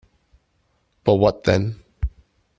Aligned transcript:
But 1.03 1.13
what 1.17 1.43
then? 1.43 1.83